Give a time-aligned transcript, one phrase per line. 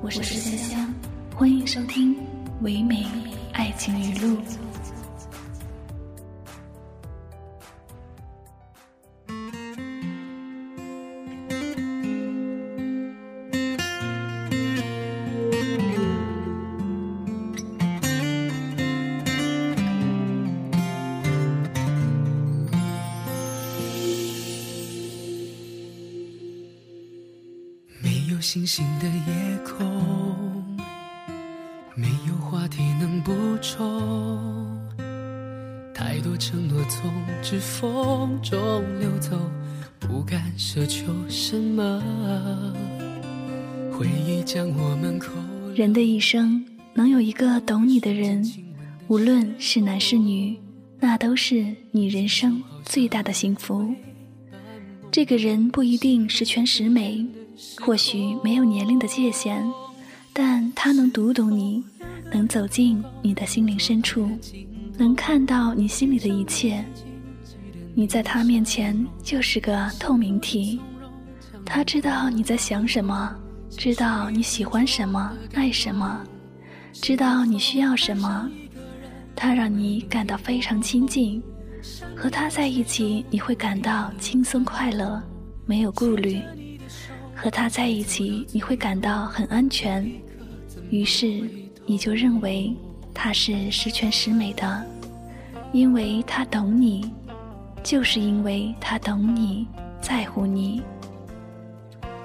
[0.00, 0.94] 我是香香，
[1.34, 2.14] 欢迎收听
[2.62, 3.04] 唯美
[3.52, 4.36] 爱情语录。
[28.50, 29.84] 星星的夜空，
[31.94, 34.88] 没有话题能补充。
[35.92, 38.58] 太多承诺从指缝中
[38.98, 39.38] 流走，
[40.00, 42.02] 不敢奢求什么。
[43.92, 45.30] 回忆将我们扣。
[45.74, 48.42] 人的一生能有一个懂你的人，
[49.08, 50.58] 无论是男是女，
[50.98, 53.94] 那都是你人生最大的幸福。
[55.12, 57.26] 这个人不一定十全十美。
[57.80, 59.64] 或许没有年龄的界限，
[60.32, 61.82] 但他能读懂你，
[62.32, 64.30] 能走进你的心灵深处，
[64.96, 66.84] 能看到你心里的一切。
[67.94, 70.80] 你在他面前就是个透明体，
[71.64, 73.34] 他知道你在想什么，
[73.70, 76.20] 知道你喜欢什么，爱什么，
[76.92, 78.48] 知道你需要什么。
[79.34, 81.42] 他让你感到非常亲近，
[82.16, 85.20] 和他在一起你会感到轻松快乐，
[85.66, 86.40] 没有顾虑。
[87.40, 90.04] 和他在一起，你会感到很安全，
[90.90, 91.40] 于是
[91.86, 92.76] 你就认为
[93.14, 94.84] 他是十全十美的，
[95.72, 97.08] 因为他懂你，
[97.84, 99.68] 就是因为他懂你，
[100.00, 100.82] 在乎你。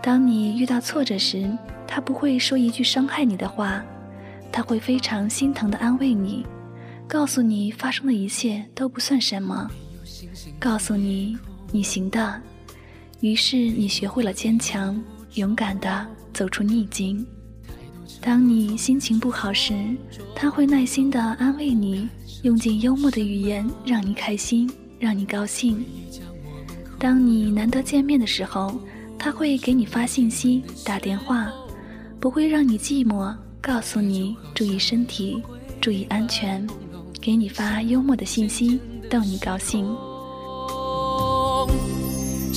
[0.00, 1.54] 当你遇到挫折时，
[1.86, 3.84] 他不会说一句伤害你的话，
[4.50, 6.46] 他会非常心疼的安慰你，
[7.06, 9.70] 告诉你发生的一切都不算什么，
[10.58, 11.36] 告诉你
[11.70, 12.40] 你行的。
[13.20, 15.00] 于是你学会了坚强，
[15.34, 17.24] 勇敢地走出逆境。
[18.20, 19.74] 当你心情不好时，
[20.34, 22.08] 他会耐心地安慰你，
[22.42, 25.84] 用尽幽默的语言让你开心，让你高兴。
[26.98, 28.78] 当你难得见面的时候，
[29.18, 31.52] 他会给你发信息、打电话，
[32.20, 35.42] 不会让你寂寞，告诉你注意身体，
[35.80, 36.66] 注意安全，
[37.20, 39.86] 给你发幽默的信息，逗你高兴。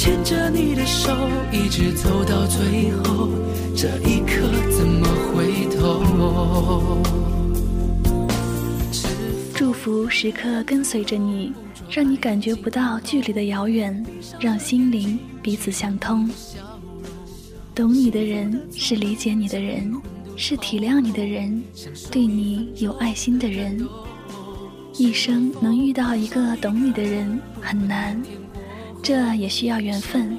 [0.00, 1.14] 牵着你的手，
[1.52, 3.28] 一直走到最后，
[3.76, 7.02] 这一刻怎么回头？
[9.54, 11.52] 祝福时刻跟随着你，
[11.90, 14.02] 让你感觉不到距离的遥远，
[14.40, 16.26] 让心灵彼此相通。
[17.74, 19.94] 懂你的人是理解你的人，
[20.34, 21.62] 是体谅你的人，
[22.10, 23.86] 对你有爱心的人。
[24.96, 28.18] 一生能遇到一个懂你的人很难。
[29.02, 30.36] 这也需要缘分，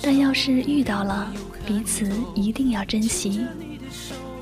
[0.00, 1.32] 但要是遇到了，
[1.66, 3.44] 彼此一定要珍惜。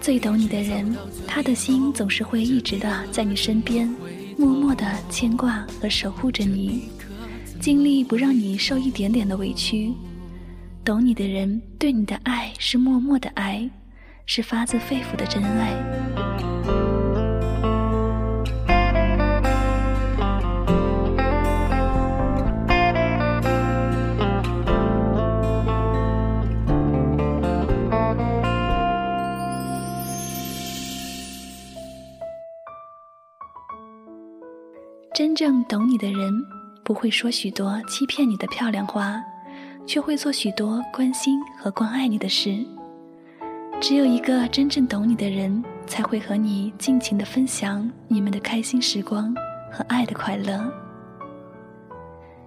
[0.01, 0.95] 最懂你的人，
[1.27, 3.89] 他的心总是会一直的在你身边，
[4.37, 6.91] 默默的牵挂和守护着你，
[7.59, 9.93] 尽力不让你受一点点的委屈。
[10.85, 13.69] 懂你的人，对你的爱是默默的爱，
[14.27, 16.64] 是发自肺腑的真爱。
[35.15, 36.45] 真正懂你的人，
[36.83, 39.23] 不会说许多欺骗你的漂亮话，
[39.87, 42.67] 却会做许多关心和关爱你的事。
[43.81, 49.33] 只有一个真正懂你的人，才会和你尽情的分享你们的开心时光
[49.71, 50.69] 和爱的快乐。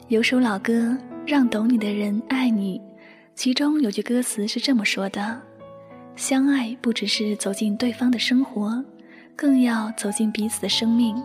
[0.09, 0.73] 有首老歌
[1.25, 2.77] 《让懂你的人爱你》，
[3.33, 5.41] 其中有句歌词是这么说的
[6.17, 8.83] ：“相爱不只是走进对方的生活，
[9.37, 11.15] 更要走进彼此的生命。”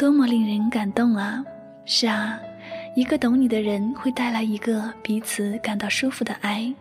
[0.00, 1.44] 多么令人感动啊！
[1.84, 2.40] 是啊，
[2.96, 6.72] 一个懂你的人会带来一个彼此感到舒服的爱。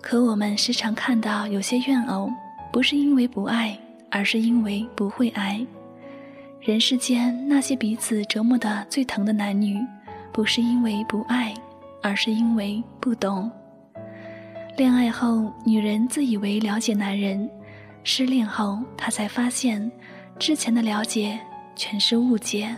[0.00, 2.30] 可我们时常看到有些怨偶，
[2.72, 3.76] 不是因为不爱，
[4.08, 5.66] 而是因为不会爱。
[6.60, 9.84] 人世间那些彼此折磨的最疼的男女，
[10.30, 11.52] 不是因为不爱，
[12.04, 13.50] 而是因为不懂。
[14.76, 17.48] 恋爱后，女人自以为了解男人；
[18.04, 19.90] 失恋后，她才发现，
[20.38, 21.36] 之前的了解
[21.76, 22.74] 全是误解。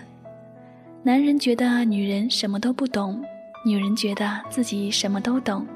[1.03, 3.25] 男人觉得女人什么都不懂，
[3.65, 5.67] 女人觉得自己什么都懂。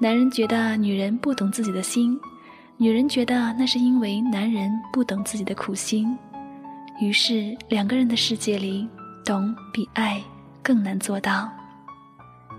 [0.00, 2.18] 男人觉得女人不懂自己的心，
[2.76, 6.16] 女人觉得那是因为男人不懂自己的苦心。
[7.00, 8.88] 于是，两个人的世界里，
[9.24, 10.20] 懂比爱
[10.62, 11.48] 更难做到。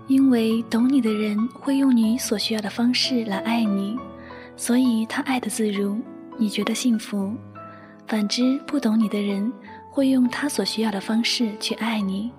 [0.06, 3.98] 因为懂你的人会用你所需要的方式来爱你，
[4.56, 6.00] 所以他爱的自如，
[6.36, 7.32] 你觉得幸福；
[8.06, 9.52] 反之，不懂你的人
[9.90, 12.30] 会用他所需要的方式去爱你，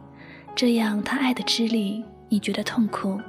[0.56, 3.20] 这样他爱的吃力，你觉得痛苦。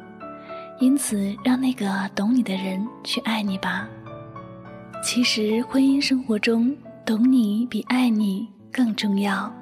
[0.79, 3.89] 因此，让那个懂你的人去爱你吧。
[5.03, 6.75] 其实，婚姻生活中，
[7.05, 9.53] 懂你比爱你更重要。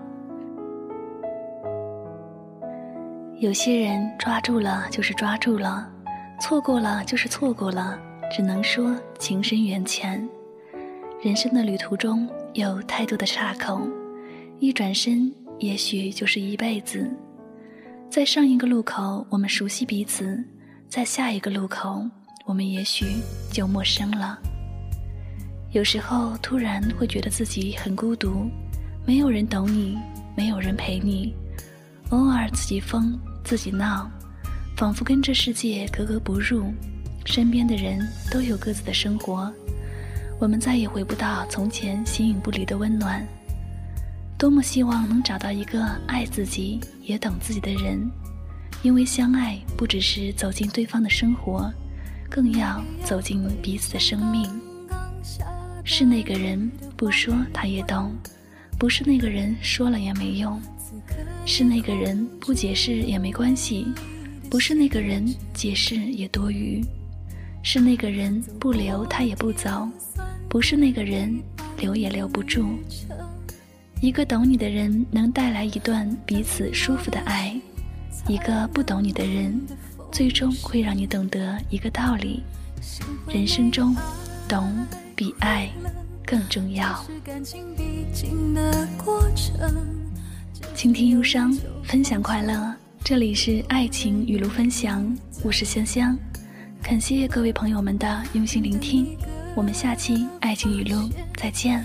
[3.39, 5.91] 有些人抓住了就是抓住了，
[6.39, 7.99] 错过了就是错过了，
[8.31, 10.29] 只能说情深缘浅。
[11.23, 13.81] 人生的旅途中有太多的岔口，
[14.61, 17.11] 一转身，也许就是一辈子。
[18.11, 20.39] 在上一个路口，我们熟悉彼此。
[20.87, 22.05] 在下一个路口，
[22.45, 23.07] 我们也许
[23.51, 24.39] 就陌生了。
[25.73, 28.51] 有时候突然会觉得自己很孤独，
[29.07, 29.97] 没有人懂你，
[30.37, 31.35] 没有人陪你，
[32.11, 34.11] 偶尔自己疯自己闹，
[34.77, 36.71] 仿佛跟这世界格格不入。
[37.25, 39.51] 身边的人都有各自的生活，
[40.39, 43.27] 我们再也回不到从前形影不离的温暖。
[44.41, 48.11] 多么希望能找到一个爱自己也懂自己的人。
[48.83, 51.71] 因为相爱不只是走进对方的生活，
[52.31, 54.49] 更要走进彼此的生命。
[55.85, 58.17] 是那个人不说他也懂，
[58.79, 60.59] 不是那个人说了也没用；
[61.45, 63.87] 是那个人不解释也没关系，
[64.49, 65.23] 不是那个人
[65.53, 66.83] 解释也多余；
[67.63, 69.87] 是那个人不留他也不走，
[70.49, 71.39] 不是那个人
[71.77, 72.79] 留也留不住。
[74.01, 77.55] 一个懂你的人，能带来一段彼此舒服的爱。
[78.27, 79.61] 一个不懂你的人，
[80.11, 82.43] 最终会让你懂得一个道理：
[83.29, 83.95] 人生中，
[84.49, 84.75] 懂
[85.15, 85.69] 比爱
[86.25, 87.05] 更重要。
[90.75, 91.55] 倾听忧伤，
[91.85, 92.75] 分享快乐。
[93.05, 96.17] 这里是爱情语录分享，我是香香。
[96.83, 99.15] 感谢各位朋友们的用心聆听，
[99.55, 101.85] 我们下期爱情语录再见。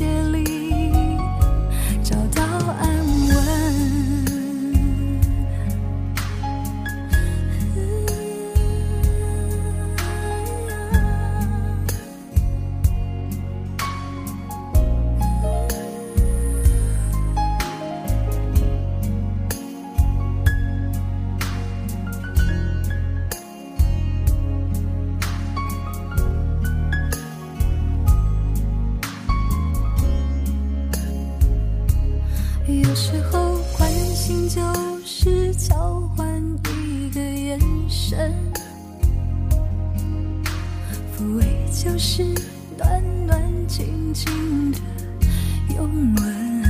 [0.00, 0.29] chill
[32.90, 34.60] 有时候，关心就
[35.04, 36.26] 是交换
[36.74, 37.56] 一个眼
[37.88, 38.34] 神，
[41.16, 42.24] 抚慰就是
[42.76, 44.78] 短短静静的
[45.76, 46.64] 拥吻。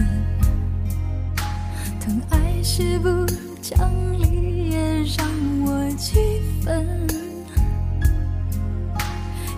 [1.98, 3.08] 疼爱是不
[3.62, 5.26] 讲理，也让
[5.64, 6.20] 我气
[6.62, 6.86] 愤。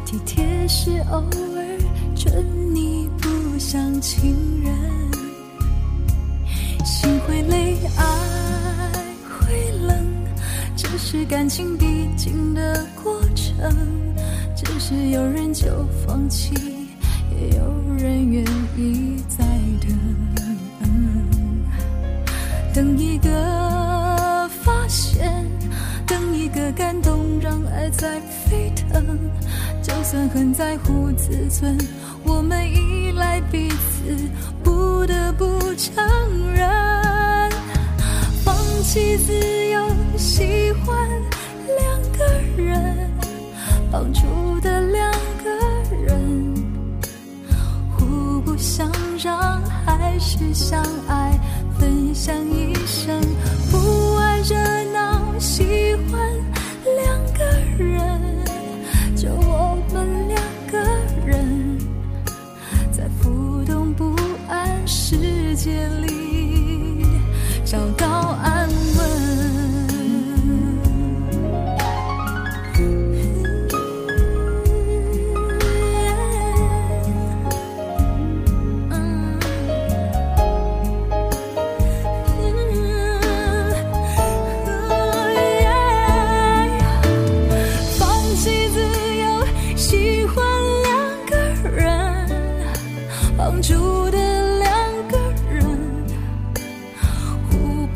[0.06, 1.24] 体贴是偶
[1.56, 1.78] 尔，
[2.14, 5.11] 蠢你不像情人。
[6.84, 8.04] 心会累，爱
[9.28, 10.06] 会冷，
[10.76, 13.54] 这是感情必经的过程。
[14.56, 16.54] 只是有人就放弃，
[17.30, 18.44] 也有人愿
[18.76, 19.44] 意再
[19.80, 20.86] 等，
[22.74, 25.46] 等一个发现，
[26.06, 26.42] 等一。
[26.52, 29.18] 个感动让爱在沸腾。
[29.82, 31.78] 就算很在乎自尊，
[32.34, 34.16] 我们依赖彼此
[34.64, 36.02] 不得不承
[36.52, 37.50] 认
[38.42, 39.32] 放弃自
[39.68, 41.08] 由喜欢
[41.78, 43.11] 两个人。
[66.00, 67.04] 里
[67.64, 68.06] 找到
[68.42, 69.32] 安稳。
[87.98, 88.80] 放弃自
[89.16, 90.44] 由喜欢
[90.82, 90.90] 两
[91.26, 91.36] 个
[91.70, 91.80] 人
[93.36, 94.21] 绑住的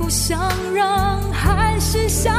[0.07, 0.39] 不想
[0.73, 2.33] 让还是想